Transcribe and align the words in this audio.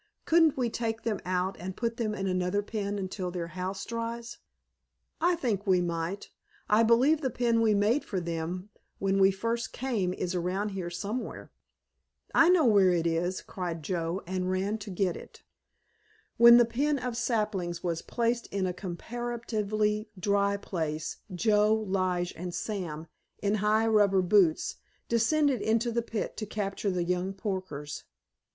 Couldn't 0.25 0.57
we 0.57 0.67
take 0.67 1.03
them 1.03 1.19
out 1.25 1.55
and 1.59 1.77
put 1.77 1.97
them 1.97 2.15
in 2.15 2.25
another 2.25 2.63
pen 2.63 2.97
until 2.97 3.29
their 3.29 3.49
house 3.49 3.85
dries?"' 3.85 4.39
"I 5.21 5.35
think 5.35 5.67
we 5.67 5.79
might. 5.79 6.31
I 6.67 6.81
believe 6.81 7.21
the 7.21 7.29
pen 7.29 7.61
we 7.61 7.75
made 7.75 8.03
for 8.03 8.19
them 8.19 8.71
when 8.97 9.19
we 9.19 9.29
first 9.29 9.73
came 9.73 10.11
is 10.11 10.33
around 10.33 10.69
here 10.69 10.89
somewhere." 10.89 11.51
"I 12.33 12.49
know 12.49 12.65
where 12.65 12.89
it 12.89 13.05
is," 13.05 13.43
cried 13.43 13.83
Joe, 13.83 14.23
and 14.25 14.49
ran 14.49 14.79
to 14.79 14.89
get 14.89 15.15
it. 15.15 15.43
When 16.37 16.57
the 16.57 16.65
pen 16.65 16.97
of 16.97 17.15
saplings 17.15 17.83
was 17.83 18.01
placed 18.01 18.47
in 18.47 18.65
a 18.65 18.73
comparatively 18.73 20.09
dry 20.19 20.57
place 20.57 21.17
Joe, 21.31 21.75
Lige 21.75 22.33
and 22.35 22.55
Sam, 22.55 23.05
in 23.39 23.53
high 23.61 23.85
rubber 23.85 24.23
boots, 24.23 24.77
descended 25.07 25.61
into 25.61 25.91
the 25.91 26.01
pit 26.01 26.37
to 26.37 26.47
capture 26.47 26.89
the 26.89 27.03
young 27.03 27.35
porkers. 27.35 28.01